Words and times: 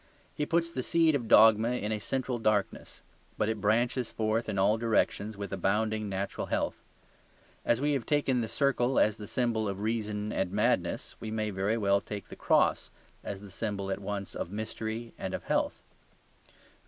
He 0.33 0.47
puts 0.47 0.71
the 0.71 0.81
seed 0.81 1.13
of 1.13 1.27
dogma 1.27 1.73
in 1.73 1.91
a 1.91 1.99
central 1.99 2.39
darkness; 2.39 3.03
but 3.37 3.49
it 3.49 3.61
branches 3.61 4.11
forth 4.11 4.49
in 4.49 4.57
all 4.57 4.75
directions 4.79 5.37
with 5.37 5.53
abounding 5.53 6.09
natural 6.09 6.47
health. 6.47 6.81
As 7.63 7.81
we 7.81 7.93
have 7.93 8.07
taken 8.07 8.41
the 8.41 8.49
circle 8.49 8.97
as 8.99 9.17
the 9.17 9.27
symbol 9.27 9.69
of 9.69 9.81
reason 9.81 10.31
and 10.33 10.51
madness, 10.51 11.15
we 11.19 11.29
may 11.29 11.51
very 11.51 11.77
well 11.77 12.01
take 12.01 12.29
the 12.29 12.35
cross 12.35 12.89
as 13.23 13.41
the 13.41 13.51
symbol 13.51 13.91
at 13.91 13.99
once 14.01 14.33
of 14.33 14.49
mystery 14.51 15.13
and 15.19 15.35
of 15.35 15.43
health. 15.43 15.83